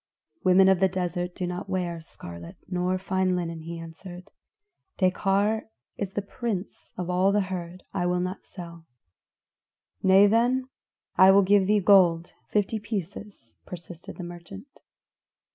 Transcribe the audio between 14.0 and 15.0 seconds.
the merchant.